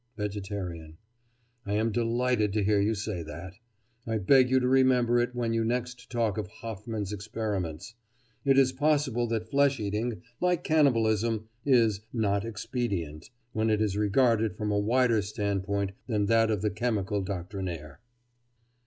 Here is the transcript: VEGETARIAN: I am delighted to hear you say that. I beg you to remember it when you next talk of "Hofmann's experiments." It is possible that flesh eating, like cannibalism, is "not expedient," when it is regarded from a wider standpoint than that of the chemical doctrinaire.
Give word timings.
VEGETARIAN: 0.17 0.97
I 1.63 1.73
am 1.73 1.91
delighted 1.91 2.53
to 2.53 2.63
hear 2.63 2.79
you 2.81 2.95
say 2.95 3.21
that. 3.21 3.53
I 4.07 4.17
beg 4.17 4.49
you 4.49 4.59
to 4.59 4.67
remember 4.67 5.19
it 5.19 5.35
when 5.35 5.53
you 5.53 5.63
next 5.63 6.09
talk 6.09 6.39
of 6.39 6.47
"Hofmann's 6.47 7.13
experiments." 7.13 7.93
It 8.43 8.57
is 8.57 8.71
possible 8.71 9.27
that 9.27 9.47
flesh 9.51 9.79
eating, 9.79 10.23
like 10.39 10.63
cannibalism, 10.63 11.49
is 11.65 12.01
"not 12.11 12.45
expedient," 12.45 13.29
when 13.53 13.69
it 13.69 13.79
is 13.79 13.95
regarded 13.95 14.55
from 14.57 14.71
a 14.71 14.79
wider 14.79 15.21
standpoint 15.21 15.91
than 16.07 16.25
that 16.25 16.49
of 16.49 16.63
the 16.63 16.71
chemical 16.71 17.21
doctrinaire. 17.21 17.99